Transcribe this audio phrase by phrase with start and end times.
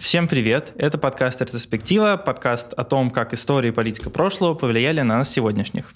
[0.00, 0.72] Всем привет!
[0.78, 5.92] Это подкаст «Ретроспектива», подкаст о том, как история и политика прошлого повлияли на нас сегодняшних.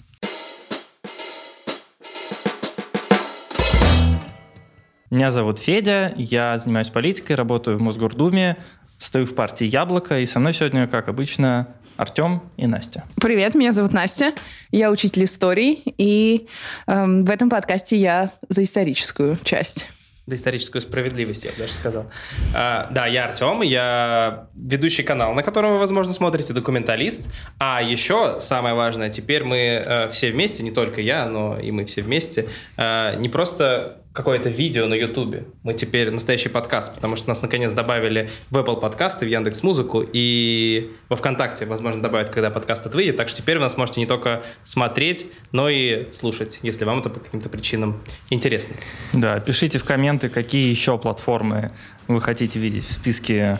[5.09, 8.57] Меня зовут Федя, я занимаюсь политикой, работаю в Мосгордуме,
[8.97, 13.05] стою в партии «Яблоко», и со мной сегодня, как обычно, Артем и Настя.
[13.21, 14.33] Привет, меня зовут Настя,
[14.71, 16.47] я учитель истории, и
[16.87, 19.89] эм, в этом подкасте я за историческую часть
[20.25, 22.09] доисторическую справедливость, я бы даже сказал.
[22.55, 27.29] А, да, я Артем, я ведущий канал, на котором вы, возможно, смотрите, документалист.
[27.59, 31.83] А еще самое важное, теперь мы э, все вместе, не только я, но и мы
[31.85, 35.45] все вместе, э, не просто какое-то видео на Ютубе.
[35.63, 40.05] Мы теперь настоящий подкаст, потому что нас наконец добавили в Apple подкасты, в Яндекс Музыку
[40.13, 43.17] и во ВКонтакте, возможно, добавят, когда подкаст этот выйдет.
[43.17, 47.09] Так что теперь вы нас можете не только смотреть, но и слушать, если вам это
[47.09, 48.75] по каким-то причинам интересно.
[49.13, 51.71] Да, пишите в комменты, какие еще платформы
[52.07, 53.59] вы хотите видеть в списке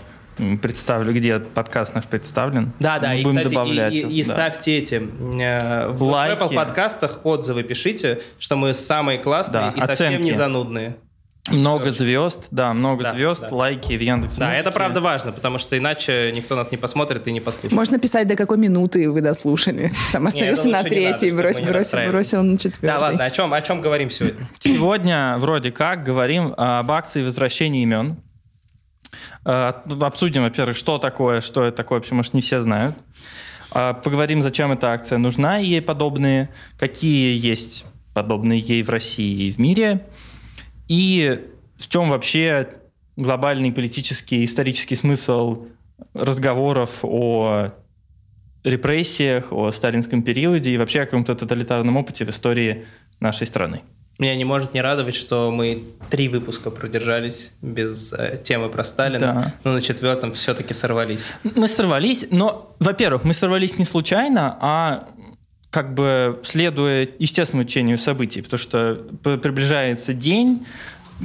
[0.61, 2.73] представлю, где подкаст наш представлен.
[2.79, 3.93] Да, да, Мы и, будем кстати, добавлять.
[3.93, 4.33] И, и, и да.
[4.33, 6.39] ставьте эти э, в, Лайки.
[6.39, 9.97] в Apple подкастах отзывы пишите, что мы самые классные да, и оценки.
[9.97, 10.97] совсем не занудные.
[11.49, 13.53] Много звезд, да, много да, звезд, да.
[13.53, 14.37] лайки в Яндекс.
[14.37, 17.73] Да, это правда важно, потому что иначе никто нас не посмотрит и не послушает.
[17.73, 19.91] Можно писать, до какой минуты вы дослушали.
[20.13, 22.85] Там остановился на третьей, бросил, бросил, бросил на четвертый.
[22.85, 24.47] Да, ладно, о чем, о чем говорим сегодня?
[24.59, 28.17] Сегодня вроде как говорим об акции возвращения имен.
[29.45, 32.95] Э, обсудим, во-первых, что такое, что это такое, почему, может, не все знают.
[33.73, 39.51] Э, поговорим, зачем эта акция нужна ей подобные, какие есть подобные ей в России и
[39.51, 40.05] в мире,
[40.87, 41.47] и
[41.77, 42.69] в чем вообще
[43.15, 45.67] глобальный политический, исторический смысл
[46.13, 47.69] разговоров о
[48.63, 52.85] репрессиях, о сталинском периоде и вообще о каком-то тоталитарном опыте в истории
[53.19, 53.81] нашей страны.
[54.19, 59.19] Меня не может не радовать, что мы три выпуска продержались без э, темы про Сталина,
[59.19, 59.53] да.
[59.63, 61.33] но на четвертом все-таки сорвались.
[61.43, 65.09] Мы сорвались, но, во-первых, мы сорвались не случайно, а
[65.71, 70.67] как бы следуя естественному течению событий, потому что приближается день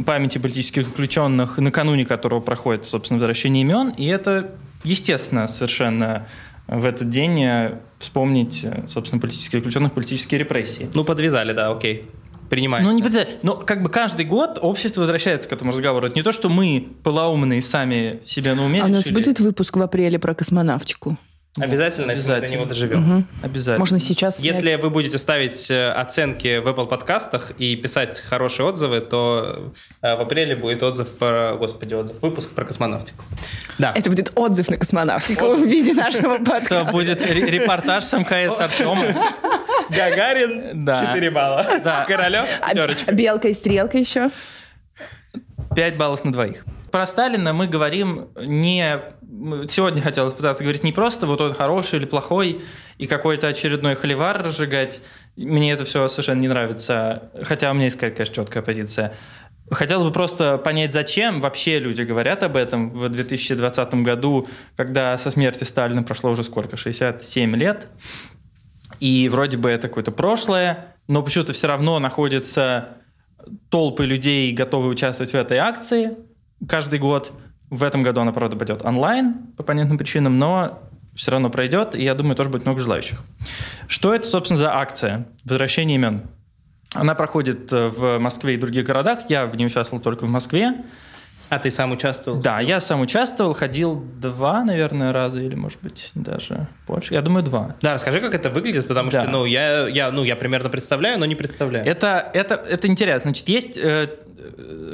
[0.07, 4.53] памяти политических заключенных, накануне которого проходит, собственно, возвращение имен, и это
[4.83, 6.27] естественно совершенно
[6.67, 10.89] в этот день э, вспомнить, э, собственно, политических заключенных, политические репрессии.
[10.95, 12.09] Ну, подвязали, да, окей
[12.49, 12.89] принимается.
[12.89, 13.29] Ну, не подвязали.
[13.43, 16.07] Но как бы каждый год общество возвращается к этому разговору.
[16.07, 18.83] Это не то, что мы полоумные сами себе на уме.
[18.83, 21.17] А у нас будет выпуск в апреле про космонавтику?
[21.61, 23.13] Обязательно, если мы до него доживем.
[23.13, 23.25] Угу.
[23.43, 23.79] Обязательно.
[23.79, 24.41] Можно сейчас.
[24.41, 30.17] Если вы будете ставить э, оценки в Apple подкастах и писать хорошие отзывы, то э,
[30.17, 33.23] в апреле будет отзыв про, господи, отзыв, выпуск про космонавтику.
[33.79, 33.93] Да.
[33.95, 36.75] Это будет отзыв на космонавтику в виде нашего подкаста.
[36.83, 39.05] Это будет репортаж с МКС Артема.
[39.91, 41.07] Гагарин, да.
[41.07, 41.67] 4 балла.
[41.83, 42.05] Да.
[42.07, 43.05] Королев, пятерочка.
[43.07, 44.31] А белка и стрелка еще?
[45.75, 46.65] 5 баллов на двоих.
[46.91, 49.01] Про Сталина мы говорим не...
[49.71, 52.63] Сегодня хотелось пытаться говорить не просто вот он хороший или плохой,
[52.97, 55.01] и какой-то очередной холивар разжигать.
[55.37, 57.31] Мне это все совершенно не нравится.
[57.43, 59.15] Хотя у меня есть, конечно, четкая позиция.
[59.71, 65.31] Хотелось бы просто понять, зачем вообще люди говорят об этом в 2020 году, когда со
[65.31, 67.89] смерти Сталина прошло уже сколько, 67 лет.
[68.99, 72.97] И вроде бы это какое-то прошлое, но почему-то все равно находятся
[73.69, 76.17] толпы людей, готовые участвовать в этой акции
[76.67, 77.33] каждый год.
[77.71, 80.83] В этом году она, правда, пойдет онлайн по понятным причинам, но
[81.15, 83.21] все равно пройдет, и я думаю, тоже будет много желающих.
[83.89, 86.23] Что это, собственно, за акция «Возвращение имен»?
[86.95, 89.29] Она проходит в Москве и других городах.
[89.29, 90.85] Я в ней участвовал только в Москве.
[91.51, 92.41] А ты сам участвовал?
[92.41, 97.15] Да, я сам участвовал, ходил два, наверное, раза или, может быть, даже больше.
[97.15, 97.77] Я думаю, два.
[97.81, 99.23] Да, расскажи, как это выглядит, потому да.
[99.23, 101.87] что, ну, я, я, ну, я примерно представляю, но не представляю.
[101.87, 103.31] Это, это, это интересно.
[103.31, 104.09] Значит, есть э, э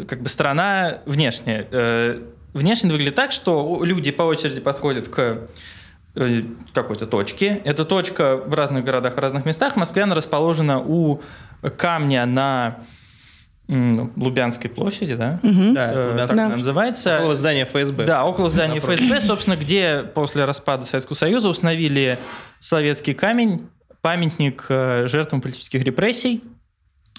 [0.09, 1.67] как бы сторона внешняя.
[1.71, 2.21] Э,
[2.53, 5.49] внешне выглядит так, что люди по очереди подходят к
[6.15, 7.61] э, какой-то точке.
[7.65, 9.75] Эта точка в разных городах, в разных местах.
[9.75, 11.21] В Москве она расположена у
[11.77, 12.79] камня на
[13.67, 15.41] Лубянской площади, да?
[15.43, 15.73] Угу.
[15.73, 16.57] Да, это Лубянская да.
[16.57, 17.19] называется.
[17.19, 18.05] Около здания ФСБ.
[18.05, 22.19] Да, около здания ФСБ, собственно, где после распада Советского Союза установили
[22.59, 23.67] советский камень,
[24.03, 26.45] памятник э, жертвам политических репрессий.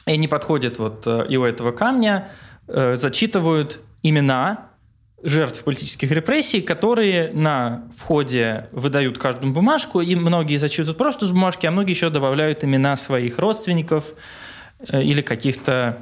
[0.05, 2.29] И они подходят вот э, и у этого камня,
[2.67, 4.69] э, зачитывают имена
[5.23, 11.65] жертв политических репрессий, которые на входе выдают каждую бумажку, и многие зачитывают просто с бумажки,
[11.65, 14.13] а многие еще добавляют имена своих родственников
[14.91, 15.97] или каких-то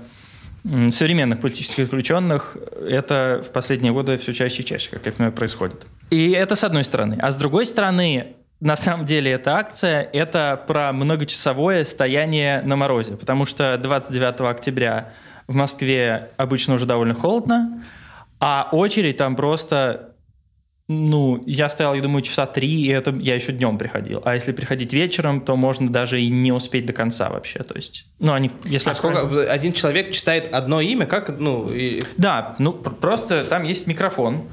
[0.89, 2.57] современных политических заключенных
[2.87, 5.85] это в последние годы все чаще и чаще, как я понимаю, происходит.
[6.09, 7.17] И это с одной стороны.
[7.21, 13.17] А с другой стороны, на самом деле эта акция– это про многочасовое стояние на морозе,
[13.17, 15.09] потому что 29 октября
[15.47, 17.83] в Москве обычно уже довольно холодно,
[18.39, 20.11] а очередь там просто
[20.87, 24.21] ну, я стоял, я думаю, часа три, и это я еще днем приходил.
[24.25, 27.63] А если приходить вечером, то можно даже и не успеть до конца вообще.
[27.63, 29.51] То есть, ну, они, если а сколько, правильно...
[29.51, 31.69] один человек читает одно имя, как, ну...
[31.69, 32.01] И...
[32.17, 34.43] Да, ну, просто там есть микрофон.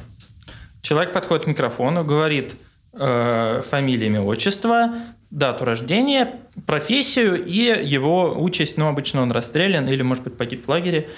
[0.82, 2.54] Человек подходит к микрофону, говорит
[2.92, 4.94] э, фамилия, имя, отчество,
[5.30, 8.76] дату рождения, профессию и его участь.
[8.76, 11.08] Ну, обычно он расстрелян или, может быть, погиб в лагере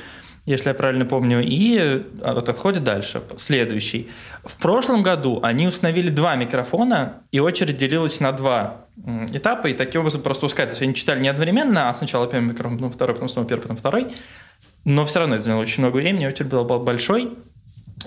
[0.44, 4.10] если я правильно помню, и вот отходит дальше, следующий.
[4.44, 8.86] В прошлом году они установили два микрофона, и очередь делилась на два
[9.32, 10.82] этапа, и таким образом просто ускорились.
[10.82, 14.08] Они читали не одновременно, а сначала первый микрофон, потом второй, потом снова первый, потом второй.
[14.84, 17.38] Но все равно это заняло очень много времени, очередь была большой,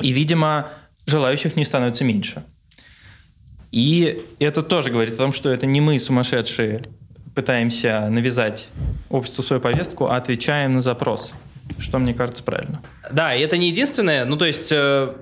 [0.01, 0.71] и, видимо,
[1.05, 2.43] желающих не становится меньше.
[3.75, 6.85] И это тоже говорит о том, что это не мы, сумасшедшие,
[7.35, 8.69] пытаемся навязать
[9.09, 11.33] обществу свою повестку, а отвечаем на запрос
[11.79, 12.81] что мне кажется правильно.
[13.11, 14.23] Да, и это не единственное.
[14.25, 15.13] Ну, то есть, э,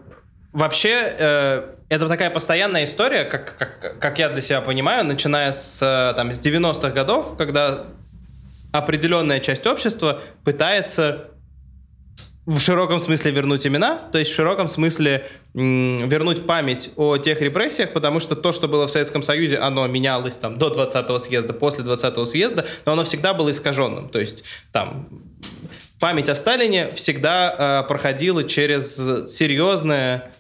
[0.51, 5.81] вообще, э, это такая постоянная история, как, как, как я для себя понимаю, начиная с,
[5.81, 7.85] э, там, с 90-х годов, когда
[8.71, 11.29] определенная часть общества пытается
[12.45, 17.93] в широком смысле вернуть имена, то есть в широком смысле вернуть память о тех репрессиях,
[17.93, 21.85] потому что то, что было в Советском Союзе, оно менялось там до 20-го съезда, после
[21.85, 24.09] 20-го съезда, но оно всегда было искаженным.
[24.09, 24.43] То есть
[24.73, 25.07] там
[25.99, 28.95] память о Сталине всегда э, проходила через
[29.31, 30.33] серьезное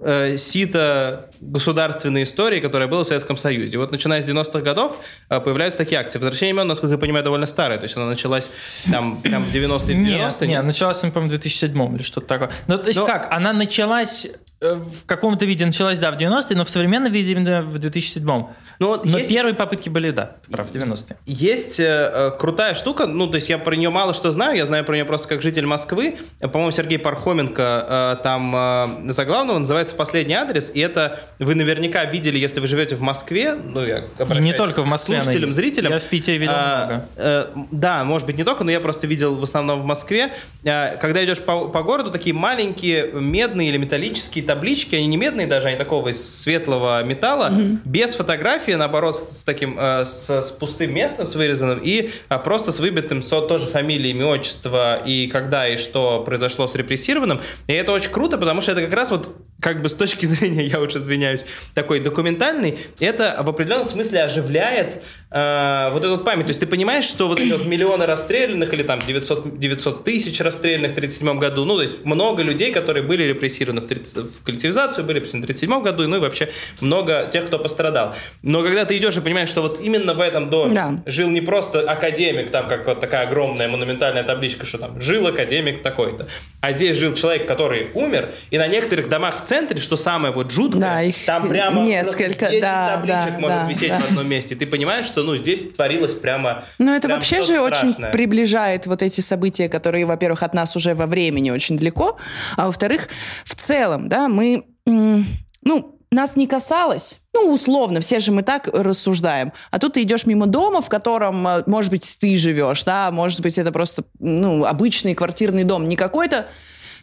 [0.00, 3.78] э, сито государственной истории, которая была в Советском Союзе.
[3.78, 4.96] Вот начиная с 90-х годов
[5.28, 6.18] э, появляются такие акции.
[6.18, 7.78] Возвращение имен, насколько я понимаю, довольно старая.
[7.78, 8.50] То есть она началась
[8.90, 9.96] там, там в 90-е, 90-е.
[9.96, 12.50] Нет, нет, началась, по моему в 2007 или что-то такое.
[12.66, 13.06] Ну, то есть Но...
[13.06, 13.28] как?
[13.32, 14.28] Она началась
[14.72, 18.48] в каком-то виде началась, да, в 90-е, но в современном виде именно в 2007-м.
[18.78, 21.16] Ну, вот но есть, первые попытки были, да, прав, в 90-е.
[21.26, 24.66] Есть э, э, крутая штука, ну, то есть я про нее мало что знаю, я
[24.66, 26.18] знаю про нее просто как житель Москвы.
[26.40, 32.38] По-моему, Сергей Пархоменко э, там э, заглавного называется «Последний адрес», и это вы наверняка видели,
[32.38, 35.20] если вы живете в Москве, ну, я И не только в Москве.
[35.20, 35.92] Слушателям, зрителям.
[35.92, 37.08] Я в Питере видел а, много.
[37.16, 40.32] Э, да, может быть, не только, но я просто видел в основном в Москве.
[40.64, 45.46] Э, когда идешь по, по городу, такие маленькие медные или металлические таблички, они не медные
[45.46, 47.78] даже, они такого из светлого металла, mm-hmm.
[47.84, 52.70] без фотографии, наоборот, с, таким, э, с, с пустым местом, с вырезанным, и э, просто
[52.72, 57.40] с выбитым со, тоже фамилией, имя, отчество, и когда и что произошло с репрессированным.
[57.66, 60.66] И это очень круто, потому что это как раз вот, как бы с точки зрения,
[60.66, 65.02] я уж извиняюсь, такой документальный, это в определенном смысле оживляет
[65.34, 66.46] э, вот эту память.
[66.46, 70.40] То есть ты понимаешь, что вот эти вот миллионы расстрелянных или там 900, 900 тысяч
[70.40, 74.42] расстрелянных в 1937 году, ну, то есть много людей, которые были репрессированы в, 30, в
[74.44, 76.50] коллективизацию, были репрессированы в 1937 году, ну и вообще
[76.80, 78.14] много тех, кто пострадал.
[78.42, 81.02] Но когда ты идешь и понимаешь, что вот именно в этом доме да.
[81.06, 85.82] жил не просто академик, там как вот такая огромная монументальная табличка, что там жил академик
[85.82, 86.28] такой-то,
[86.60, 90.50] а здесь жил человек, который умер, и на некоторых домах в центре, что самое вот
[90.50, 94.00] жуткое, да, их там прямо несколько, 10 да, табличек да, может да, висеть да.
[94.00, 94.54] в одном месте.
[94.54, 96.64] Ты понимаешь, что ну здесь творилось прямо.
[96.78, 97.90] Ну это прямо вообще же страшное.
[97.90, 102.18] очень приближает вот эти события, которые, во-первых, от нас уже во времени очень далеко,
[102.56, 103.08] а во-вторых,
[103.44, 109.52] в целом, да, мы, ну, нас не касалось, ну, условно, все же мы так рассуждаем.
[109.70, 113.40] А тут ты идешь мимо дома, в котором, э, может быть, ты живешь, да, может
[113.40, 116.46] быть, это просто, ну, обычный квартирный дом, не какой-то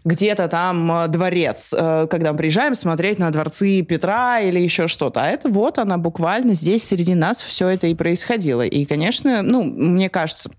[0.03, 5.23] где-то там э, дворец, э, когда мы приезжаем смотреть на дворцы Петра или еще что-то.
[5.23, 8.61] А это вот она буквально здесь среди нас все это и происходило.
[8.61, 10.49] И, конечно, ну, мне кажется,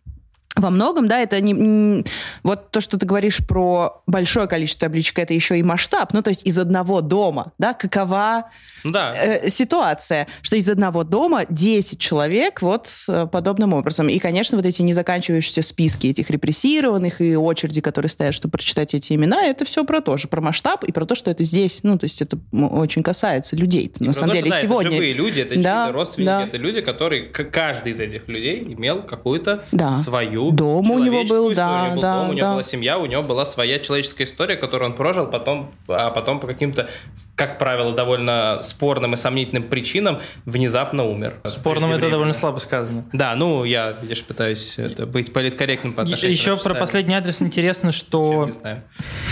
[0.54, 2.04] во многом, да, это не, не...
[2.42, 6.12] Вот то, что ты говоришь про большое количество табличек, это еще и масштаб.
[6.12, 8.50] Ну, то есть из одного дома, да, какова
[8.84, 9.12] да.
[9.14, 14.10] Э, ситуация, что из одного дома 10 человек вот э, подобным образом.
[14.10, 19.14] И, конечно, вот эти незаканчивающиеся списки этих репрессированных и очереди, которые стоят, чтобы прочитать эти
[19.14, 21.98] имена, это все про то же, про масштаб и про то, что это здесь, ну,
[21.98, 23.90] то есть это очень касается людей.
[24.00, 24.88] на самом то, деле, что, да, сегодня...
[24.88, 26.44] Это живые люди, это да, родственники, да.
[26.44, 29.96] это люди, которые, каждый из этих людей имел какую-то да.
[29.96, 32.52] свою дом у него был, да, у него был да, дом, у него да.
[32.52, 36.46] была семья, у него была своя человеческая история, которую он прожил, потом, а потом по
[36.46, 36.88] каким-то,
[37.36, 41.40] как правило, довольно спорным и сомнительным причинам внезапно умер.
[41.44, 43.04] Спорным это довольно слабо сказано.
[43.12, 47.92] Да, ну я, видишь, пытаюсь это, быть политкорректным по отношению Еще про последний адрес интересно,
[47.92, 48.44] что...
[48.44, 48.82] не знаю.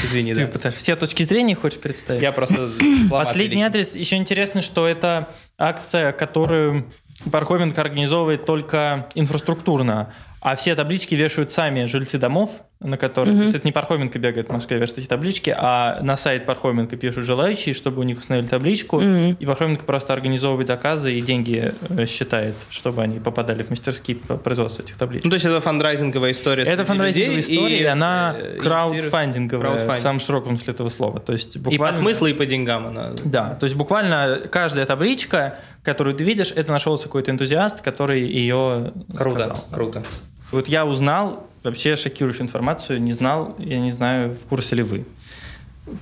[0.05, 0.71] Извини, Ты да.
[0.71, 2.23] Все точки зрения хочешь представить?
[2.23, 2.69] Я просто...
[3.11, 6.87] Последний адрес, еще интересно, что это акция, которую
[7.31, 13.35] Пархоменко организовывает только инфраструктурно, А все таблички вешают сами жильцы домов, на которых...
[13.35, 13.39] Mm-hmm.
[13.39, 16.97] То есть это не Пархоменко бегает в Москве вешает эти таблички, а на сайт Пархоменко
[16.97, 19.37] пишут желающие, чтобы у них установили табличку, mm-hmm.
[19.39, 24.37] и Пархоменко просто организовывает заказы и деньги э, считает, чтобы они попадали в мастерские по
[24.39, 25.25] производству этих табличек.
[25.25, 30.21] Ну, то есть это фандрайзинговая история Это фандрайзинговая история, и она э, краудфандинговая в самом
[30.21, 31.21] широком смысле этого слова.
[31.21, 31.75] То есть буквально...
[31.75, 33.13] И по смыслу, и по деньгам она...
[33.25, 38.93] Да, то есть буквально каждая табличка, которую ты видишь, это нашелся какой-то энтузиаст, который ее
[39.15, 39.65] Круто, сказал.
[39.71, 40.03] круто.
[40.51, 45.05] Вот я узнал вообще шокирующую информацию, не знал, я не знаю, в курсе ли вы,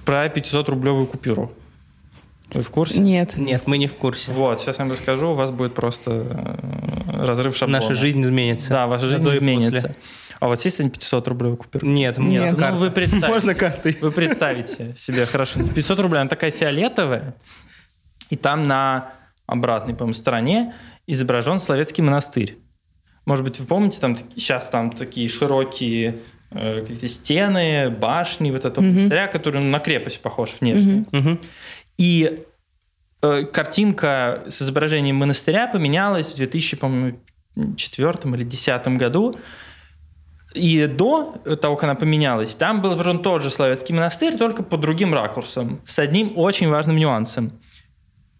[0.05, 1.53] про 500-рублевую купюру.
[2.53, 2.99] Вы в курсе?
[2.99, 3.37] Нет.
[3.37, 4.31] Нет, мы не в курсе.
[4.31, 6.27] Вот, сейчас я вам расскажу, у вас будет просто
[7.11, 7.81] э, разрыв шаблона.
[7.81, 8.71] Наша жизнь изменится.
[8.71, 9.83] Да, ваша жизнь изменится.
[9.83, 9.95] После.
[10.41, 11.85] А у вас есть 500 рублей купюра?
[11.85, 12.57] Нет, нет.
[12.57, 13.29] Ну, вы представите.
[13.29, 13.99] Можно картой.
[14.01, 15.61] Вы представите себе, хорошо.
[15.63, 17.35] 500 рублей, она такая фиолетовая,
[18.31, 19.13] и там на
[19.47, 20.75] обратной, по-моему, стороне
[21.07, 22.57] изображен Словецкий монастырь.
[23.29, 26.21] Может быть, вы помните, там сейчас там такие широкие
[26.51, 28.93] э, какие-то стены, башни вот этого mm-hmm.
[28.95, 31.05] монастыря, который на крепость похож внешне.
[31.13, 31.45] Mm-hmm.
[31.99, 32.43] И
[33.21, 39.39] э, картинка с изображением монастыря поменялась в 2004 или 2010 году.
[40.55, 44.81] И до того, как она поменялась, там был изображен тот же Славянский монастырь, только под
[44.81, 47.51] другим ракурсом, с одним очень важным нюансом.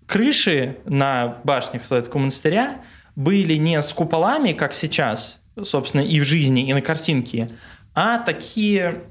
[0.07, 2.81] Крыши на башнях Славянского монастыря–
[3.19, 7.49] были не с куполами, как сейчас, собственно, и в жизни, и на картинке,
[7.93, 9.03] а такие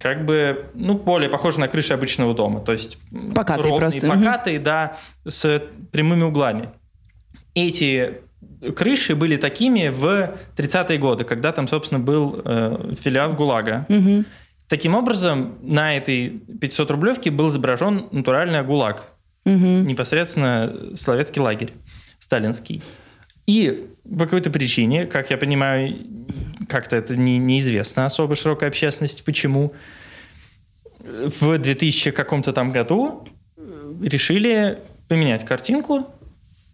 [0.00, 2.60] как бы, ну, более похожи на крыши обычного дома.
[2.60, 2.96] То есть
[3.34, 4.08] покатые ровные, просто.
[4.08, 4.64] покатые, угу.
[4.64, 4.96] да,
[5.26, 6.70] с прямыми углами.
[7.54, 8.22] Эти
[8.74, 13.86] крыши были такими в 30-е годы, когда там, собственно, был э, филиал ГУЛАГа.
[13.90, 14.24] Угу.
[14.68, 19.04] Таким образом, на этой 500-рублевке был изображен натуральный ГУЛАГ.
[19.44, 19.52] Угу.
[19.84, 21.74] Непосредственно советский лагерь
[22.18, 22.82] сталинский.
[23.46, 25.96] И по какой-то причине, как я понимаю,
[26.68, 29.74] как-то это не, неизвестно особо широкой общественности, почему
[31.00, 33.28] в 2000 каком-то там году
[34.02, 36.06] решили поменять картинку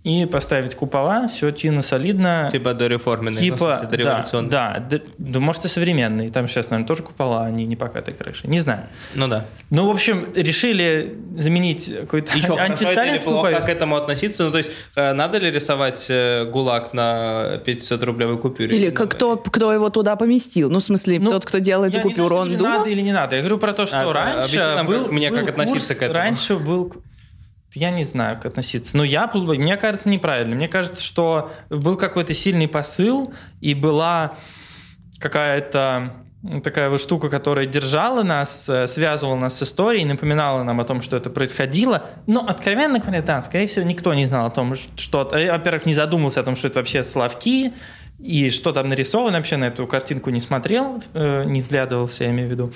[0.03, 2.49] и поставить купола, все чинно, солидно.
[2.51, 3.87] Типа дореформенные, типа,
[4.33, 6.31] ну, да, да, да, да, может и современные.
[6.31, 8.49] Там сейчас, наверное, тоже купола, они не покатые крыши.
[8.49, 8.85] Не знаю.
[9.15, 9.45] Ну да.
[9.69, 13.61] Ну, в общем, решили заменить какой-то антисталинскую повестку.
[13.61, 14.45] Как к этому относиться?
[14.45, 18.75] Ну, то есть, э, надо ли рисовать э, ГУЛАГ на 500-рублевой купюре?
[18.75, 20.71] Или как, кто, кто его туда поместил?
[20.71, 22.79] Ну, в смысле, ну, тот, кто делал эту купюру, он думал?
[22.79, 23.37] надо или не надо.
[23.37, 25.99] Я говорю про то, что а, раньше нам, был, как, мне был как относиться курс,
[25.99, 26.19] к этому.
[26.19, 26.95] Раньше был
[27.73, 28.97] я не знаю, как относиться.
[28.97, 30.55] Но я, мне кажется, неправильно.
[30.55, 34.35] Мне кажется, что был какой-то сильный посыл, и была
[35.19, 36.13] какая-то
[36.65, 41.03] такая вот штука, которая держала нас, э, связывала нас с историей, напоминала нам о том,
[41.03, 42.07] что это происходило.
[42.27, 45.29] Но, откровенно говоря, да, скорее всего, никто не знал о том, что...
[45.33, 47.75] Э, во-первых, не задумался о том, что это вообще Славки,
[48.19, 52.49] и что там нарисовано, вообще на эту картинку не смотрел, э, не вглядывался, я имею
[52.49, 52.73] в виду.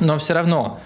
[0.00, 0.80] Но все равно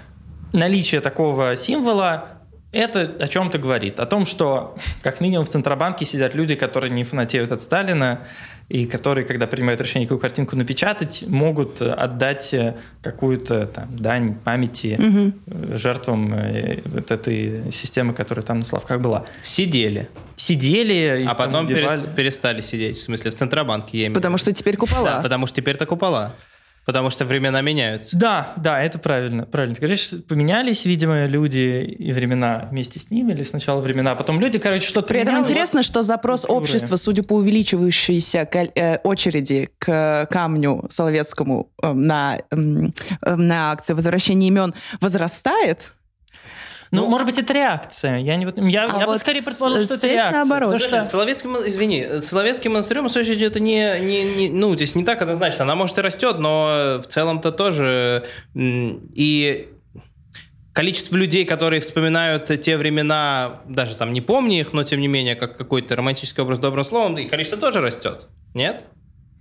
[0.52, 2.41] наличие такого символа
[2.72, 4.00] это о чем-то говорит.
[4.00, 8.20] О том, что как минимум в Центробанке сидят люди, которые не фанатеют от Сталина,
[8.68, 12.54] и которые, когда принимают решение, какую картинку напечатать, могут отдать
[13.02, 15.76] какую-то там, дань памяти угу.
[15.76, 19.26] жертвам э, вот этой системы, которая там на Славках была.
[19.42, 20.08] Сидели.
[20.36, 21.26] Сидели.
[21.28, 25.16] А потом перестали сидеть, в смысле, в Центробанке, я имею Потому что теперь купола.
[25.16, 26.34] Да, потому что теперь это купола.
[26.84, 28.16] Потому что времена меняются.
[28.16, 29.46] Да, да, это правильно.
[29.46, 29.74] Правильно.
[29.74, 34.40] Ты говоришь, поменялись, видимо, люди и времена вместе с ними, или сначала времена, а потом
[34.40, 36.62] люди, короче, что-то При этом интересно, что запрос культуры.
[36.62, 44.48] общества, судя по увеличивающейся э, очереди к камню Соловецкому э, на, э, на акцию возвращения
[44.48, 45.92] имен возрастает,
[46.92, 48.18] ну, ну, может быть, это реакция.
[48.18, 50.32] Я, не, я, а я вот бы скорее предположил, что это реакция.
[50.32, 50.72] наоборот.
[50.72, 51.04] Потому что...
[51.04, 55.62] Соловецким, извини, Соловецким монастырем история это не, не, не, ну, здесь не так однозначно.
[55.62, 58.26] Она, может, и растет, но в целом-то тоже.
[58.54, 59.70] И
[60.74, 65.34] количество людей, которые вспоминают те времена, даже там не помня их, но тем не менее,
[65.34, 68.28] как какой-то романтический образ добрым словом, и количество тоже растет.
[68.52, 68.84] Нет?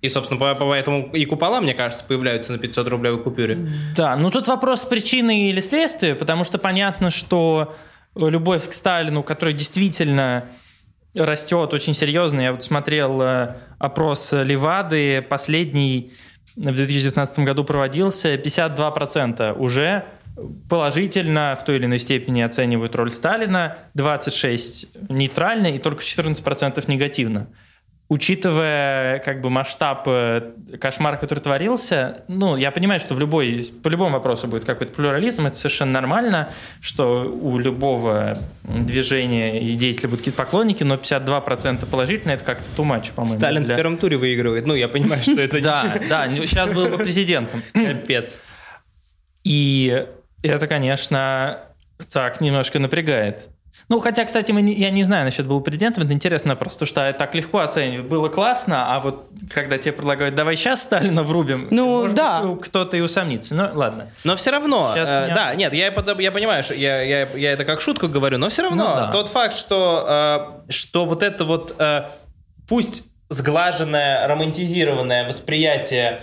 [0.02, 3.70] И, собственно, поэтому и купола, мне кажется, появляются на 500 рублевой купюре.
[3.96, 7.76] Да, ну тут вопрос причины или следствия, потому что понятно, что
[8.16, 10.46] любовь к Сталину, которая действительно
[11.14, 12.42] растет очень серьезно.
[12.42, 16.12] Я вот смотрел э, опрос Левады, последний
[16.56, 20.06] в 2019 году проводился, 52% уже
[20.70, 27.50] положительно в той или иной степени оценивают роль Сталина, 26% нейтрально и только 14% негативно
[28.12, 30.52] учитывая как бы масштаб э,
[30.82, 35.48] кошмара, который творился, ну, я понимаю, что в любой, по любому вопросу будет какой-то плюрализм,
[35.48, 36.50] это совершенно нормально,
[36.82, 42.86] что у любого движения и деятеля будут какие-то поклонники, но 52% положительно, это как-то too
[42.86, 43.38] much, по-моему.
[43.38, 43.76] Сталин для...
[43.76, 45.62] в первом туре выигрывает, ну, я понимаю, что это...
[45.62, 47.64] Да, да, сейчас был бы президентом.
[47.72, 48.42] Капец.
[49.46, 50.06] И
[50.44, 51.60] это, конечно,
[52.12, 53.48] так немножко напрягает.
[53.90, 57.12] Ну, хотя, кстати, мы не, я не знаю насчет был президентом, это интересно просто, что
[57.14, 58.08] так легко оценивать.
[58.08, 62.44] Было классно, а вот когда тебе предлагают, давай сейчас Сталина врубим, ну, может да.
[62.44, 63.56] быть, кто-то и усомнится.
[63.56, 64.10] Ну, ладно.
[64.24, 65.36] Но все равно, э, меня...
[65.36, 68.64] да, нет, я, я понимаю, что я, я, я это как шутку говорю, но все
[68.64, 69.12] равно ну, да.
[69.12, 72.10] тот факт, что, э, что вот это вот, э,
[72.68, 76.22] пусть сглаженное, романтизированное восприятие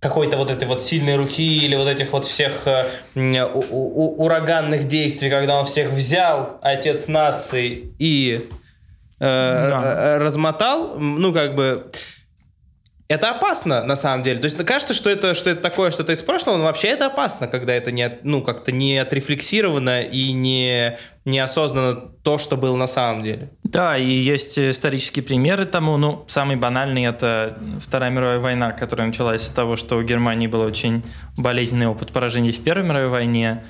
[0.00, 5.58] какой-то вот этой вот сильной руки или вот этих вот всех э, ураганных действий, когда
[5.58, 8.48] он всех взял, отец нации, и
[9.18, 10.18] э, да.
[10.18, 11.92] размотал, ну, как бы
[13.10, 14.38] это опасно, на самом деле.
[14.38, 17.48] То есть кажется, что это, что это такое что-то из прошлого, но вообще это опасно,
[17.48, 23.24] когда это не, ну, как-то не отрефлексировано и не, неосознанно то, что было на самом
[23.24, 23.50] деле.
[23.64, 25.96] Да, и есть исторические примеры тому.
[25.96, 30.60] Ну, самый банальный– это Вторая мировая война, которая началась с того, что у Германии был
[30.60, 31.02] очень
[31.36, 33.64] болезненный опыт поражения в Первой мировой войне,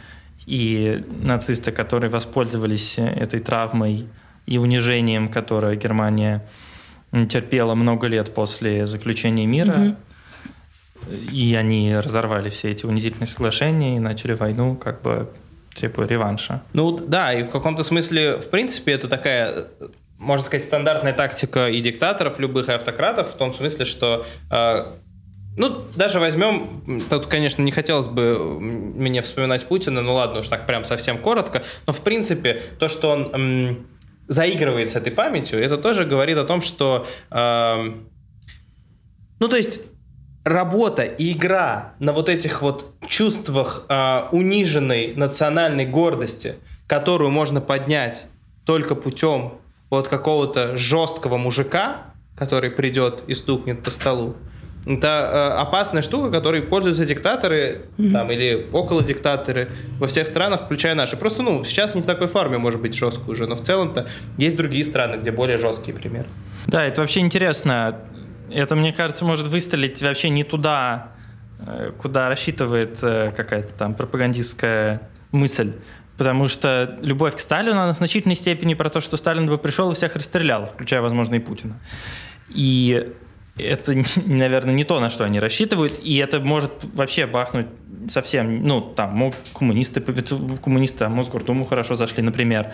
[0.45, 4.07] и нацисты, которые воспользовались этой травмой
[4.45, 6.45] и унижением, которое Германия
[7.29, 9.73] терпела много лет после заключения мира.
[9.73, 9.97] Угу.
[11.33, 15.29] И они разорвали все эти унизительные соглашения и начали войну, как бы
[15.75, 16.63] требуя реванша.
[16.73, 19.69] Ну да, и в каком-то смысле, в принципе, это такая
[20.19, 24.93] можно сказать, стандартная тактика и диктаторов, любых и автократов, в том смысле, что э,
[25.57, 30.67] ну, даже возьмем, тут, конечно, не хотелось бы мне вспоминать Путина, ну ладно, уж так
[30.67, 33.87] прям совсем коротко, но в принципе то, что он
[34.31, 37.07] заигрывает с этой памятью, это тоже говорит о том, что...
[37.31, 37.93] Э,
[39.41, 39.81] ну, то есть
[40.45, 46.55] работа и игра на вот этих вот чувствах э, униженной национальной гордости,
[46.87, 48.27] которую можно поднять
[48.65, 49.55] только путем
[49.91, 52.05] вот какого-то жесткого мужика,
[52.37, 54.37] который придет и стукнет по столу,
[54.87, 55.09] это
[55.57, 58.13] э, опасная штука, которой пользуются диктаторы mm-hmm.
[58.13, 59.69] там, или около диктаторы
[59.99, 61.17] во всех странах, включая наши.
[61.17, 64.09] Просто, ну, сейчас не в такой форме может быть жестко уже, но в целом-то
[64.39, 66.27] есть другие страны, где более жесткие примеры.
[66.67, 67.97] Да, это вообще интересно.
[68.51, 71.13] Это, мне кажется, может выстрелить вообще не туда,
[71.67, 75.73] э, куда рассчитывает э, какая-то там пропагандистская мысль.
[76.17, 79.91] Потому что любовь к Сталину, она в значительной степени про то, что Сталин бы пришел
[79.91, 81.79] и всех расстрелял, включая, возможно, и Путина.
[82.49, 83.11] И
[83.61, 83.95] это,
[84.27, 87.67] наверное, не то, на что они рассчитывают, и это может вообще бахнуть
[88.09, 92.73] совсем, ну, там, коммунисты, коммунисты, а Мосгордуму хорошо зашли, например.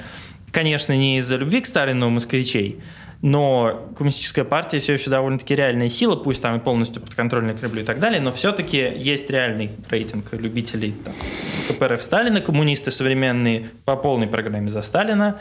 [0.53, 2.81] Конечно, не из-за любви к Сталину москвичей,
[3.23, 7.85] но коммунистическая партия все еще довольно-таки реальная сила, пусть там и полностью подконтрольная Кремлю и
[7.85, 11.15] так далее, но все-таки есть реальный рейтинг любителей там,
[11.69, 15.41] КПРФ Сталина, коммунисты современные по полной программе за Сталина,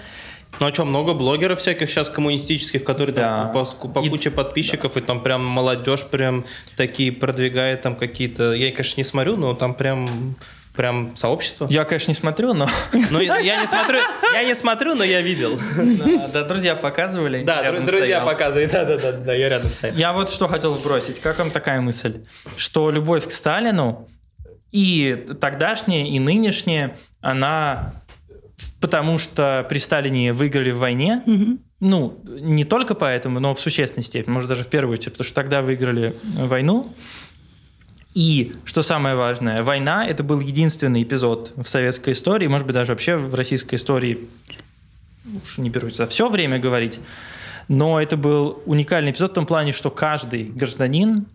[0.59, 3.51] ну а что, много блогеров всяких сейчас коммунистических, которые да.
[3.53, 4.99] там по, по и, куче подписчиков, да.
[4.99, 6.45] и там прям молодежь прям
[6.77, 8.53] такие продвигает там какие-то...
[8.53, 10.35] Я, конечно, не смотрю, но там прям
[10.75, 11.67] прям сообщество?
[11.69, 12.67] Я, конечно, не смотрю, но...
[13.11, 13.99] Ну, я не смотрю,
[14.33, 15.59] я не смотрю, но я видел.
[16.33, 17.43] Да, друзья показывали.
[17.43, 19.95] Да, друзья показывают, да, да, да, я рядом стоял.
[19.95, 21.19] Я вот что хотел сбросить.
[21.21, 22.23] Как вам такая мысль?
[22.57, 24.07] Что любовь к Сталину
[24.71, 28.03] и тогдашняя, и нынешняя, она
[28.79, 31.23] потому что при Сталине выиграли в войне.
[31.25, 31.57] Угу.
[31.81, 35.35] Ну, не только поэтому, но в существенной степени, может, даже в первую очередь, потому что
[35.35, 36.93] тогда выиграли войну.
[38.13, 42.93] И, что самое важное, война– это был единственный эпизод в советской истории, может быть, даже
[42.93, 44.29] вообще в российской истории,
[45.43, 47.01] уж не берусь за все время говорить,
[47.67, 51.25] но это был уникальный эпизод в том плане, что каждый гражданин,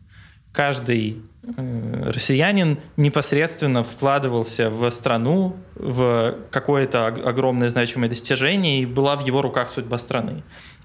[0.52, 9.26] каждый Э, россиянин непосредственно вкладывался в страну, в какое-то огромное значимое достижение, и была в
[9.26, 10.42] его руках судьба страны.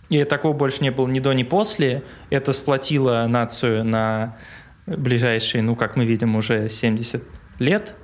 [0.09, 2.03] И такого больше не было ни до, ни после.
[2.29, 4.37] Это сплотило нацию на
[4.85, 7.23] ближайшие, ну, как мы видим, уже 70
[7.59, 7.95] лет.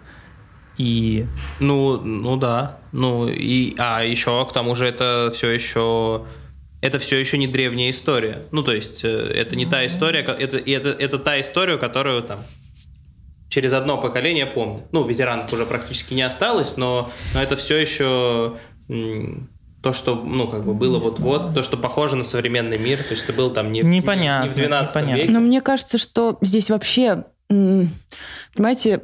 [0.78, 1.28] И...
[1.60, 2.80] Ну, ну да.
[2.92, 6.26] Ну, и, а еще к тому же это все еще
[6.82, 8.44] это все еще не древняя история.
[8.52, 12.40] Ну, то есть, э, это не та история, это, это, это та история, которую там
[13.50, 14.86] через одно поколение помнят.
[14.92, 20.64] Ну, ветеранов уже практически не осталось, но, но это все еще то, что, ну, как
[20.64, 23.82] бы было вот-вот, то, что похоже на современный мир, то есть это было там не,
[23.82, 25.22] непонятно, не в 12 непонятно.
[25.22, 25.32] веке.
[25.32, 29.02] Но мне кажется, что здесь вообще, понимаете,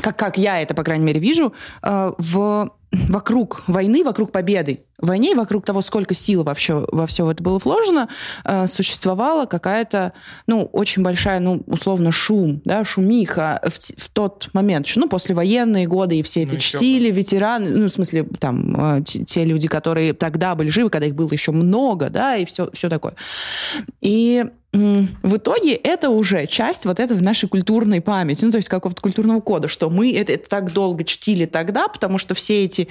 [0.00, 2.72] как, как я это, по крайней мере, вижу, э, в
[3.08, 7.58] вокруг войны, вокруг победы войне и вокруг того, сколько сил вообще во все это было
[7.58, 8.08] вложено,
[8.44, 10.12] э, существовала какая-то,
[10.46, 16.18] ну, очень большая, ну, условно, шум, да, шумиха в, в тот момент, ну, послевоенные годы,
[16.18, 20.54] и все это ну, чтили, ветераны, ну, в смысле, там, э, те люди, которые тогда
[20.54, 23.14] были живы, когда их было еще много, да, и все, все такое.
[24.00, 29.00] И в итоге это уже часть вот этой нашей культурной памяти, ну, то есть какого-то
[29.00, 32.88] культурного кода, что мы это, это так долго чтили тогда, потому что все эти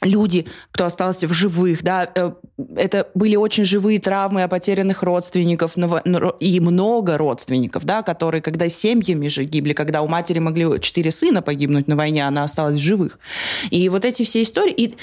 [0.00, 2.32] люди, кто остался в живых, да, э,
[2.76, 9.28] это были очень живые травмы о потерянных родственников и много родственников, да, которые, когда семьями
[9.28, 13.18] же гибли, когда у матери могли четыре сына погибнуть на войне, она осталась в живых.
[13.70, 14.94] И вот эти все истории, и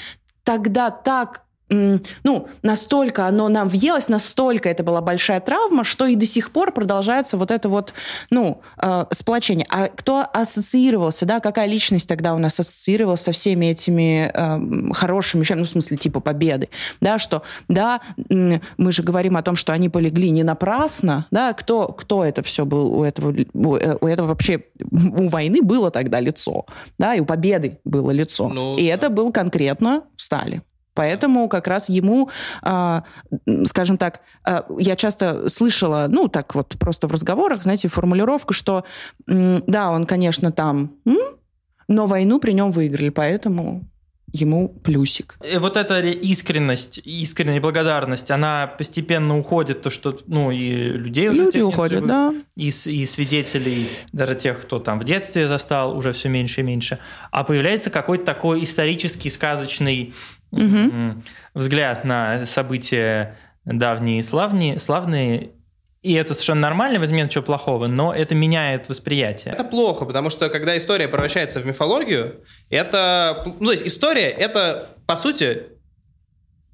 [0.42, 6.26] тогда так ну, настолько оно нам въелось, настолько это была большая травма, что и до
[6.26, 7.94] сих пор продолжается вот это вот,
[8.30, 9.66] ну, э, сплочение.
[9.70, 15.40] А кто ассоциировался, да, какая личность тогда у нас ассоциировалась со всеми этими э, хорошими
[15.40, 16.68] вещами, ну, в смысле, типа победы,
[17.00, 21.88] да, что, да, мы же говорим о том, что они полегли не напрасно, да, кто,
[21.88, 26.66] кто это все был у этого, у э, этого вообще, у войны было тогда лицо,
[26.98, 28.48] да, и у победы было лицо.
[28.48, 28.94] Ну, и да.
[28.94, 30.62] это был конкретно Сталин.
[30.94, 32.30] Поэтому как раз ему,
[32.62, 33.04] а,
[33.64, 38.84] скажем так, а, я часто слышала, ну, так вот просто в разговорах, знаете, формулировку, что
[39.26, 40.92] да, он, конечно, там,
[41.88, 43.84] но войну при нем выиграли, поэтому
[44.32, 45.38] ему плюсик.
[45.48, 51.44] И вот эта искренность, искренняя благодарность, она постепенно уходит, то что, ну, и людей уже
[51.44, 52.34] Люди уходят, живых, да.
[52.56, 56.98] И, и свидетелей, даже тех, кто там в детстве застал, уже все меньше и меньше.
[57.30, 60.14] А появляется какой-то такой исторический, сказочный
[60.52, 61.22] угу.
[61.54, 65.50] взгляд на события давние и славные, славные,
[66.02, 69.54] и это совершенно нормально, в этом нет ничего плохого, но это меняет восприятие.
[69.54, 73.42] Это плохо, потому что когда история превращается в мифологию, это...
[73.60, 75.64] Ну, то есть история— это, по сути,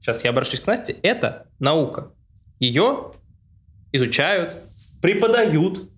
[0.00, 2.10] сейчас я обращусь к Насте, это наука.
[2.58, 3.12] Ее
[3.92, 4.56] изучают,
[5.02, 5.90] преподают,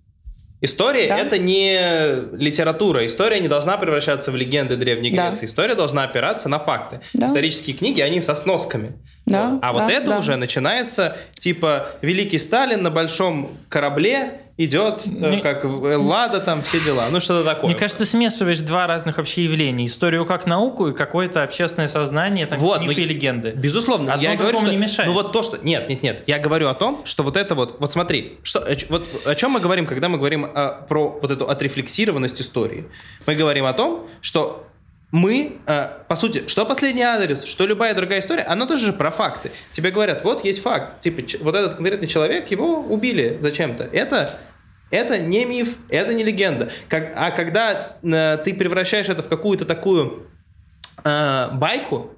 [0.61, 1.17] История да.
[1.17, 3.05] это не литература.
[3.05, 5.41] История не должна превращаться в легенды Древней Греции.
[5.41, 5.45] Да.
[5.47, 7.01] История должна опираться на факты.
[7.13, 7.27] Да.
[7.27, 8.93] Исторические книги, они со сносками.
[9.25, 10.19] Да, а да, вот это да.
[10.19, 15.39] уже начинается типа Великий Сталин на большом корабле идет, э, Мне...
[15.39, 17.07] как Лада, там все дела.
[17.11, 17.69] Ну, что-то такое.
[17.69, 19.85] Мне кажется, ты смешиваешь два разных вообще явления.
[19.85, 23.51] Историю как науку и какое-то общественное сознание, там, вот, мифы ну, и легенды.
[23.51, 24.13] Безусловно.
[24.13, 25.07] Одно я говорю, что, не мешает.
[25.07, 25.57] Ну, вот то, что...
[25.61, 26.23] Нет, нет, нет.
[26.27, 27.79] Я говорю о том, что вот это вот...
[27.79, 31.49] Вот смотри, что, вот о чем мы говорим, когда мы говорим о, про вот эту
[31.49, 32.85] отрефлексированность истории?
[33.25, 34.67] Мы говорим о том, что
[35.11, 39.11] мы, э, по сути, что последний адрес, что любая другая история, она тоже же про
[39.11, 39.51] факты.
[39.71, 43.83] Тебе говорят, вот есть факт, типа, вот этот конкретный человек, его убили зачем-то.
[43.83, 44.39] Это
[44.91, 46.69] это не миф, это не легенда.
[46.87, 50.27] Как, а когда э, ты превращаешь это в какую-то такую
[51.03, 52.11] э, байку,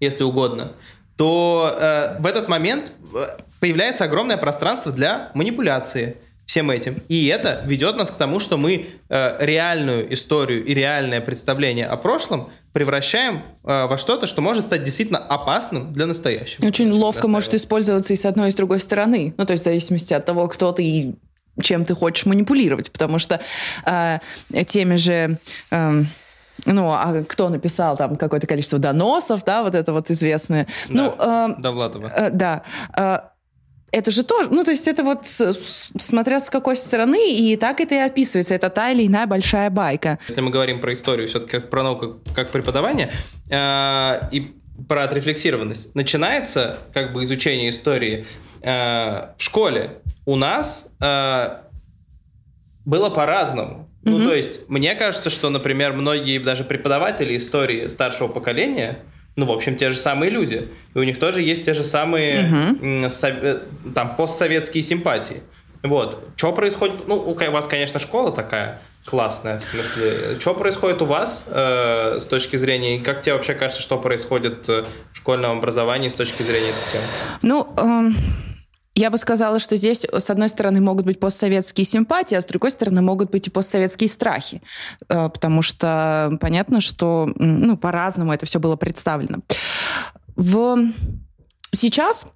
[0.00, 0.72] если угодно,
[1.16, 3.26] то э, в этот момент э,
[3.60, 6.96] появляется огромное пространство для манипуляции всем этим.
[7.08, 11.96] И это ведет нас к тому, что мы э, реальную историю и реальное представление о
[11.96, 16.66] прошлом превращаем э, во что-то, что может стать действительно опасным для настоящего.
[16.66, 19.32] Очень ловко может использоваться и с одной, и с другой стороны.
[19.36, 21.14] Ну, то есть в зависимости от того, кто ты
[21.60, 23.40] чем ты хочешь манипулировать, потому что
[23.86, 24.18] э,
[24.66, 25.38] теми же...
[25.70, 26.04] Э,
[26.66, 30.66] ну, а кто написал там какое-то количество доносов, да, вот это вот известное.
[30.88, 32.12] Да, ну, э, Довлатова.
[32.14, 32.62] Э, да.
[32.96, 33.18] Э,
[33.92, 37.94] это же тоже, ну, то есть это вот смотря с какой стороны, и так это
[37.94, 38.54] и описывается.
[38.54, 40.18] Это та или иная большая байка.
[40.28, 43.12] Если мы говорим про историю, все-таки как про науку, как преподавание,
[43.50, 44.54] э, и
[44.88, 48.26] про отрефлексированность, начинается как бы изучение истории
[48.62, 51.56] в школе у нас э,
[52.84, 53.88] было по-разному.
[54.02, 54.10] Mm-hmm.
[54.10, 59.00] Ну, то есть, мне кажется, что, например, многие даже преподаватели истории старшего поколения,
[59.36, 60.68] ну, в общем, те же самые люди.
[60.94, 63.08] И у них тоже есть те же самые mm-hmm.
[63.08, 63.62] со-
[63.94, 65.42] там постсоветские симпатии.
[65.82, 66.22] Вот.
[66.36, 67.06] Что происходит?
[67.08, 70.38] Ну, у вас, конечно, школа такая классная, в смысле.
[70.38, 74.86] Что происходит у вас э, с точки зрения, как тебе вообще кажется, что происходит в
[75.14, 77.04] школьном образовании с точки зрения этой темы?
[77.42, 78.10] Ну, э,
[78.94, 82.70] я бы сказала, что здесь, с одной стороны, могут быть постсоветские симпатии, а с другой
[82.70, 84.62] стороны, могут быть и постсоветские страхи.
[85.08, 89.38] Э, потому что понятно, что ну, по-разному это все было представлено.
[90.36, 90.92] В...
[91.72, 92.26] Сейчас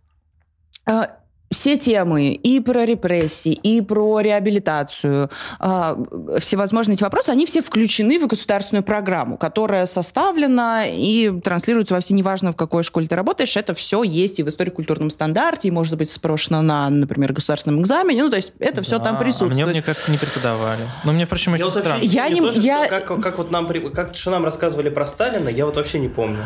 [0.89, 1.07] э,
[1.55, 5.97] все темы и про репрессии, и про реабилитацию, э,
[6.39, 12.13] всевозможные эти вопросы, они все включены в государственную программу, которая составлена и транслируется во все,
[12.15, 15.97] неважно, в какой школе ты работаешь, это все есть и в истории-культурном стандарте, и может
[15.97, 19.53] быть спрошено на, например, государственном экзамене, ну, то есть это да, все там присутствует.
[19.53, 20.83] А мне, мне кажется, не преподавали.
[21.05, 22.03] Но мне, впрочем, очень странно.
[22.03, 22.41] Я не...
[22.41, 22.89] Тоже, я...
[22.89, 26.45] Как, как вот нам, как что нам рассказывали про Сталина, я вот вообще не помню.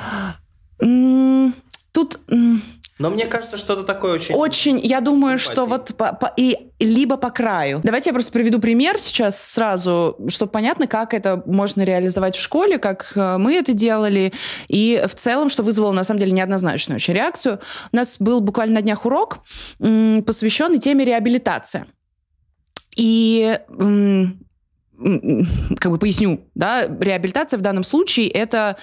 [1.93, 2.21] Тут...
[2.99, 4.35] Но мне кажется, что-то такое очень...
[4.35, 7.81] Очень, я думаю, что вот по, по, и либо по краю.
[7.85, 12.79] Давайте я просто приведу пример сейчас сразу, чтобы понятно, как это можно реализовать в школе,
[12.79, 14.33] как э, мы это делали,
[14.67, 17.61] и в целом, что вызвало, на самом деле, неоднозначную очень реакцию.
[17.93, 19.39] У нас был буквально на днях урок,
[19.79, 21.85] посвященный теме реабилитации.
[22.97, 23.59] И
[25.79, 28.77] как бы поясню, да, реабилитация в данном случае это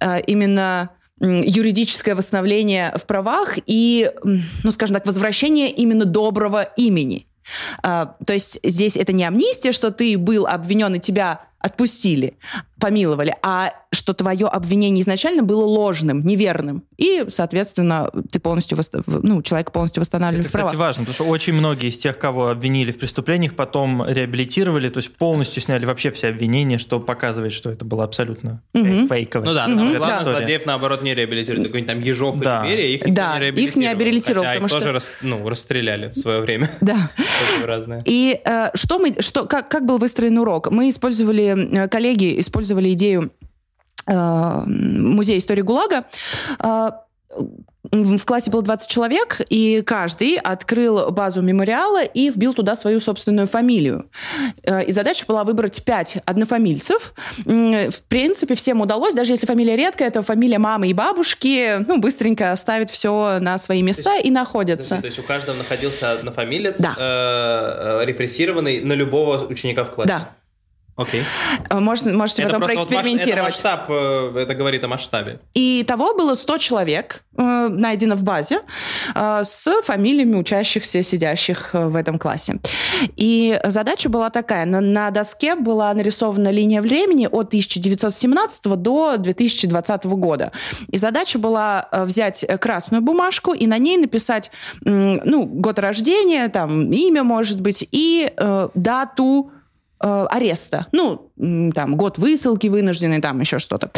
[0.00, 7.26] э, именно юридическое восстановление в правах и, ну, скажем так, возвращение именно доброго имени.
[7.82, 12.34] Uh, то есть здесь это не амнистия, что ты был обвинен и тебя отпустили,
[12.78, 16.84] помиловали, а что твое обвинение изначально было ложным, неверным.
[16.98, 21.88] И, соответственно, ты полностью, ну, человек полностью восстанавливает Это, кстати, важно, потому что очень многие
[21.88, 26.78] из тех, кого обвинили в преступлениях, потом реабилитировали, то есть полностью сняли вообще все обвинения,
[26.78, 29.08] что показывает, что это было абсолютно угу.
[29.08, 29.48] фейковое.
[29.48, 29.96] Ну да, угу.
[29.96, 30.24] главное, да.
[30.24, 31.66] злодеев, наоборот, не реабилитируют.
[31.66, 32.64] Какой-нибудь там Ежов да.
[32.66, 33.68] или Берия, их да, не реабилитировал.
[33.68, 34.78] их не реабилитировал, Хотя потому их что...
[34.80, 36.70] тоже рас, ну, расстреляли в свое время.
[36.80, 37.10] Да.
[37.64, 38.02] разные.
[38.06, 40.70] И э, что мы, что, как, как был выстроен урок?
[40.70, 43.30] Мы использовали, э, коллеги использовали идею
[44.08, 46.04] э, Музея истории ГУЛАГа.
[46.60, 46.90] Э,
[47.90, 53.46] в классе было 20 человек, и каждый открыл базу мемориала и вбил туда свою собственную
[53.46, 54.10] фамилию.
[54.64, 57.14] Э, и задача была выбрать 5 однофамильцев.
[57.44, 62.52] В принципе, всем удалось, даже если фамилия редкая, это фамилия мамы и бабушки, ну, быстренько
[62.52, 64.96] оставить все на свои места есть, и находятся.
[65.00, 66.94] То есть у каждого находился однофамилец, да.
[66.98, 70.08] э, репрессированный на любого ученика в классе?
[70.08, 70.37] Да.
[70.98, 71.22] Окей.
[71.70, 73.38] Э, можно, можете это потом проэкспериментировать.
[73.38, 75.38] Вот масштаб, э, это говорит о масштабе.
[75.54, 78.62] И того было 100 человек э, найдено в базе
[79.14, 82.58] с фамилиями учащихся, сидящих в этом классе.
[83.16, 84.66] И задача была такая.
[84.66, 90.50] На, на доске была нарисована линия времени от 1917 до 2020 года.
[90.88, 97.22] И задача была взять красную бумажку и на ней написать ну, год рождения, там, имя,
[97.22, 99.52] может быть, и э, дату
[100.00, 100.86] Э, ареста.
[100.92, 101.32] Ну,
[101.74, 103.90] там, год высылки вынужденный, там еще что-то.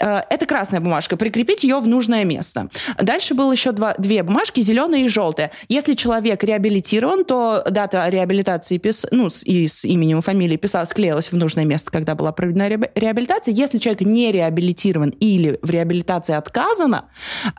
[0.00, 1.18] Э, это красная бумажка.
[1.18, 2.70] Прикрепить ее в нужное место.
[2.98, 5.50] Дальше было еще два, две бумажки, зеленая и желтая.
[5.68, 9.06] Если человек реабилитирован, то дата реабилитации пис...
[9.10, 12.68] ну, с, и с именем и фамилией писалась, склеилась в нужное место, когда была проведена
[12.94, 13.52] реабилитация.
[13.52, 17.10] Если человек не реабилитирован или в реабилитации отказано,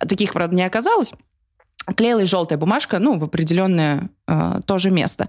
[0.07, 1.13] таких, правда, не оказалось,
[1.95, 5.27] клеилась желтая бумажка, ну, в определенное э, тоже место.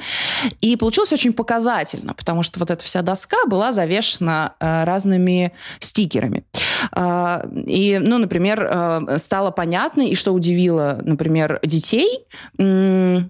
[0.61, 6.45] И получилось очень показательно, потому что вот эта вся доска была завешена э, разными стикерами.
[6.95, 12.27] Э, и, ну, например, э, стало понятно, и что удивило, например, детей,
[12.59, 13.21] э,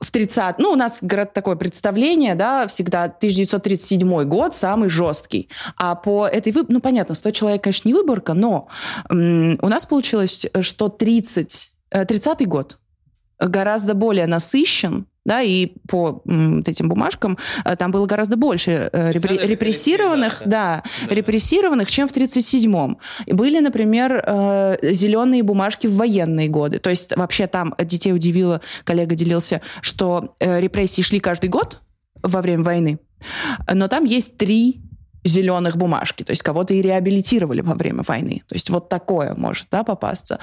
[0.00, 0.58] в 30...
[0.58, 5.48] Ну, у нас такое представление, да, всегда 1937 год самый жесткий.
[5.76, 6.52] А по этой...
[6.52, 6.66] Выб...
[6.68, 8.68] Ну, понятно, 100 человек, конечно, не выборка, но
[9.08, 9.14] у
[9.68, 12.78] нас получилось, что 30 30-й э, год
[13.38, 19.12] гораздо более насыщен, да, и по вот этим бумажкам э, там было гораздо больше э,
[19.12, 22.98] репре- репрессированных, да, да, репрессированных, чем в 37-м.
[23.28, 26.78] Были, например, зеленые бумажки в военные годы.
[26.78, 31.80] То есть вообще там детей удивило, коллега делился, что репрессии шли каждый год
[32.22, 32.98] во время войны,
[33.72, 34.80] но там есть три
[35.24, 38.42] зеленых бумажки, то есть кого-то и реабилитировали во время войны.
[38.48, 40.38] То есть вот такое может да, попасться.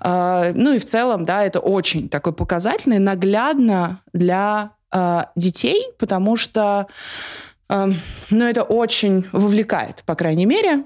[0.00, 6.36] А, ну и в целом, да, это очень такой показательный, наглядно для а, детей, потому
[6.36, 6.86] что
[7.68, 7.88] а,
[8.30, 10.84] ну, это очень вовлекает, по крайней мере,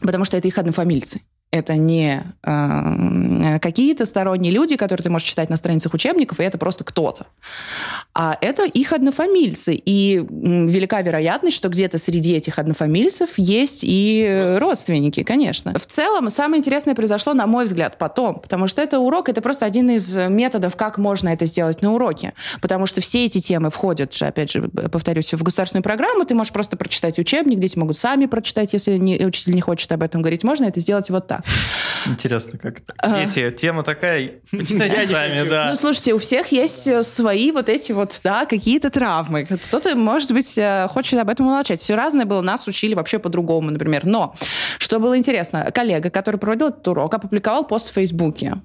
[0.00, 1.20] потому что это их однофамильцы.
[1.54, 6.58] Это не э, какие-то сторонние люди, которые ты можешь читать на страницах учебников, и это
[6.58, 7.26] просто кто-то.
[8.12, 9.72] А это их однофамильцы.
[9.72, 15.78] И велика вероятность, что где-то среди этих однофамильцев есть и родственники, конечно.
[15.78, 18.40] В целом, самое интересное произошло, на мой взгляд, потом.
[18.40, 22.32] Потому что это урок, это просто один из методов, как можно это сделать на уроке.
[22.60, 26.24] Потому что все эти темы входят же, опять же, повторюсь, в государственную программу.
[26.24, 30.02] Ты можешь просто прочитать учебник, дети могут сами прочитать, если не, учитель не хочет об
[30.02, 30.42] этом говорить.
[30.42, 31.43] Можно это сделать вот так.
[32.06, 32.94] Интересно, как это.
[33.14, 35.68] Дети, тема такая, почитайте сами, да.
[35.70, 39.44] Ну, слушайте, у всех есть э, свои вот эти вот, да, какие-то травмы.
[39.44, 41.80] Кто-то, может быть, э, хочет об этом умолчать.
[41.80, 44.04] Все разное было, нас учили вообще по-другому, например.
[44.04, 44.34] Но,
[44.78, 48.60] что было интересно, коллега, который проводил этот урок, опубликовал пост в Фейсбуке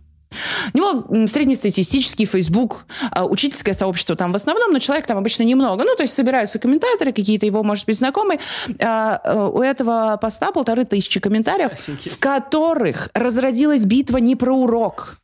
[0.73, 5.83] У него среднестатистический Facebook, а, учительское сообщество там в основном, но человек там обычно немного.
[5.83, 8.39] Ну, то есть собираются комментаторы какие-то, его, может быть, знакомые.
[8.79, 12.11] А, э, у этого поста полторы тысячи комментариев, Офигеть.
[12.11, 15.18] в которых разразилась битва не про урок,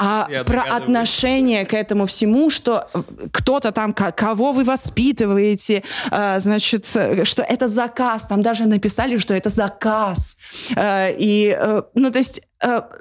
[0.00, 3.02] а Я про отношение к этому всему, что э,
[3.32, 9.48] кто-то там, кого вы воспитываете, э, значит, что это заказ, там даже написали, что это
[9.48, 10.38] заказ.
[10.76, 11.58] Э, и,
[11.94, 12.42] ну, то есть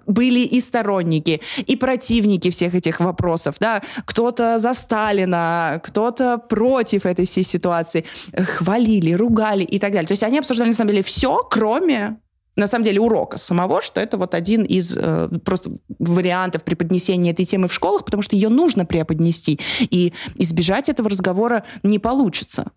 [0.06, 7.26] были и сторонники, и противники всех этих вопросов, да, кто-то за Сталина, кто-то против этой
[7.26, 8.06] всей ситуации,
[8.38, 10.08] хвалили, ругали и так далее.
[10.08, 12.18] То есть они обсуждали, на самом деле, все, кроме
[12.58, 17.46] на самом деле урока самого, что это вот один из э, просто вариантов преподнесения этой
[17.46, 22.72] темы в школах, потому что ее нужно преподнести, и избежать этого разговора не получится.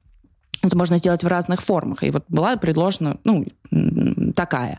[0.62, 2.02] Это можно сделать в разных формах.
[2.04, 3.46] И вот была предложена ну,
[4.36, 4.78] такая.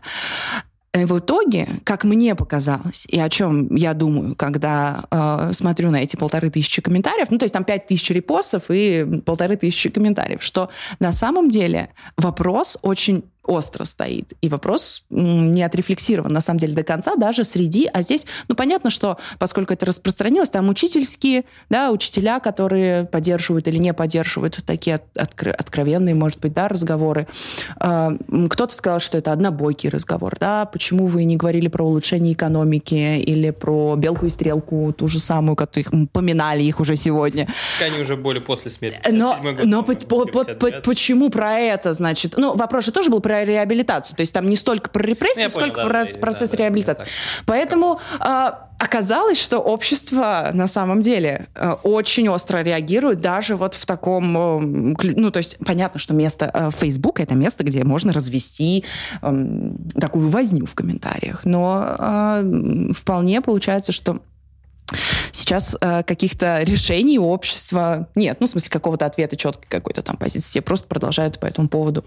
[0.92, 5.96] Э, в итоге, как мне показалось, и о чем я думаю, когда э, смотрю на
[5.96, 10.42] эти полторы тысячи комментариев, ну, то есть там пять тысяч репостов и полторы тысячи комментариев,
[10.42, 14.34] что на самом деле вопрос очень остро стоит.
[14.40, 17.88] И вопрос не отрефлексирован, на самом деле, до конца, даже среди...
[17.92, 23.78] А здесь, ну, понятно, что поскольку это распространилось, там учительские, да, учителя, которые поддерживают или
[23.78, 27.26] не поддерживают такие откро- откровенные, может быть, да, разговоры.
[27.78, 28.12] А,
[28.48, 33.50] кто-то сказал, что это однобойкий разговор, да, почему вы не говорили про улучшение экономики или
[33.50, 37.48] про белку и стрелку, ту же самую, которую поминали их уже сегодня.
[37.80, 39.00] Они уже более после смерти.
[39.10, 42.34] Но, но по, по, по, по, почему про это, значит?
[42.36, 44.16] Ну, вопрос же тоже был про про реабилитацию.
[44.16, 47.04] То есть там не столько про репрессии, сколько понял, про да, процесс да, реабилитации.
[47.04, 47.10] Да,
[47.46, 53.86] Поэтому э, оказалось, что общество на самом деле э, очень остро реагирует даже вот в
[53.86, 54.36] таком...
[54.36, 58.84] Э, ну, то есть понятно, что место э, Facebook— это место, где можно развести
[59.22, 59.46] э,
[59.98, 61.44] такую возню в комментариях.
[61.44, 62.42] Но
[62.94, 64.20] вполне получается, что
[65.30, 68.38] Сейчас э, каких-то решений у общества нет.
[68.40, 70.48] Ну, в смысле, какого-то ответа четкой какой-то там позиции.
[70.48, 72.04] Все просто продолжают по этому поводу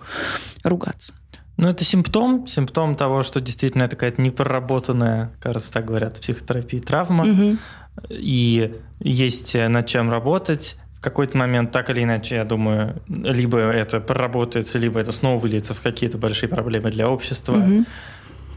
[0.63, 1.13] ругаться.
[1.57, 6.79] Ну, это симптом, симптом того, что действительно это какая-то непроработанная, кажется, так говорят в психотерапии,
[6.79, 7.25] травма.
[7.25, 7.57] Угу.
[8.09, 10.75] И есть над чем работать.
[10.95, 15.73] В какой-то момент, так или иначе, я думаю, либо это проработается, либо это снова выльется
[15.73, 17.57] в какие-то большие проблемы для общества.
[17.57, 17.85] Угу.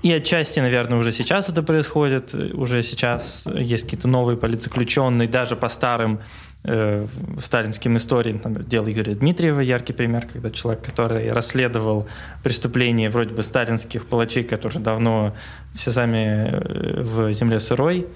[0.02, 2.34] И отчасти, наверное, уже сейчас это происходит.
[2.54, 6.20] Уже сейчас есть какие-то новые политзаключенные, даже по старым
[6.64, 7.06] э,
[7.40, 8.36] сталинским историям.
[8.36, 12.06] Например, дело Юрия Дмитриева, яркий пример, когда человек, который расследовал
[12.42, 15.34] преступления вроде бы сталинских палачей, которые давно
[15.74, 18.06] все сами э, в земле сырой,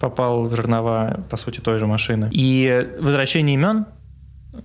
[0.00, 2.28] попал в жернова, по сути, той же машины.
[2.32, 3.86] И возвращение имен,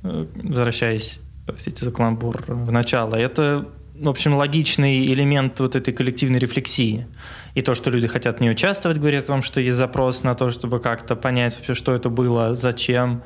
[0.04, 3.68] э, возвращаясь, простите за каламбур, в начало, это
[4.04, 7.08] в общем, логичный элемент вот этой коллективной рефлексии.
[7.56, 10.52] И то, что люди хотят не участвовать, говорит о том, что есть запрос на то,
[10.52, 13.22] чтобы как-то понять вообще, что это было, зачем,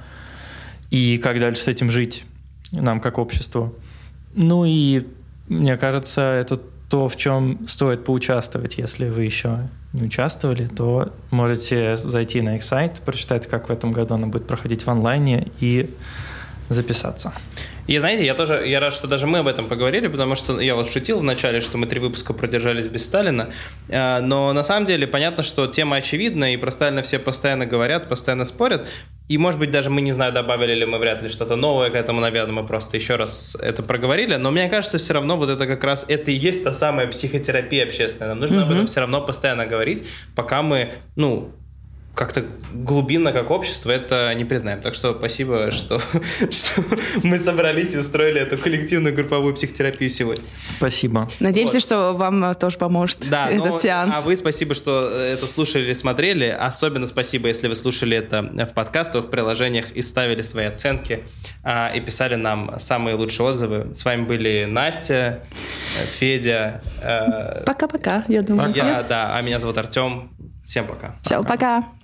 [0.92, 2.26] и как дальше с этим жить
[2.72, 3.74] нам как обществу.
[4.34, 5.08] Ну и
[5.48, 6.60] мне кажется, это
[6.90, 8.78] то, в чем стоит поучаствовать.
[8.78, 13.92] Если вы еще не участвовали, то можете зайти на их сайт, прочитать, как в этом
[13.92, 15.90] году она будет проходить в онлайне и
[16.70, 17.34] записаться.
[17.88, 20.76] И знаете, я тоже, я рад, что даже мы об этом поговорили, потому что я
[20.76, 23.50] вот шутил вначале, что мы три выпуска продержались без Сталина,
[23.90, 28.10] а, но на самом деле понятно, что тема очевидна, и про Сталина все постоянно говорят,
[28.10, 28.88] постоянно спорят,
[29.30, 31.96] и, может быть, даже мы, не знаю, добавили ли мы вряд ли что-то новое к
[31.96, 35.66] этому, наверное, мы просто еще раз это проговорили, но мне кажется, все равно вот это
[35.66, 38.30] как раз, это и есть та самая психотерапия общественная.
[38.30, 38.64] Нам нужно mm-hmm.
[38.64, 40.04] об этом все равно постоянно говорить,
[40.36, 41.52] пока мы, ну,
[42.18, 44.82] как-то глубинно, как общество, это не признаем.
[44.82, 46.84] Так что спасибо, что, что
[47.24, 50.44] мы собрались и устроили эту коллективную групповую психотерапию сегодня.
[50.78, 51.30] Спасибо.
[51.40, 51.84] Надеемся, вот.
[51.84, 54.16] что вам тоже поможет да, этот ну, сеанс.
[54.18, 56.46] А вы спасибо, что это слушали или смотрели.
[56.46, 61.24] Особенно спасибо, если вы слушали это в подкастах, в приложениях и ставили свои оценки
[61.64, 63.94] а, и писали нам самые лучшие отзывы.
[63.94, 65.44] С вами были Настя,
[66.20, 66.82] Федя.
[67.02, 68.74] Э, Пока-пока, я думаю.
[68.74, 70.32] Я, да, а меня зовут Артем.
[70.66, 71.16] Всем пока.
[71.24, 71.82] Все, пока.
[71.82, 71.97] пока.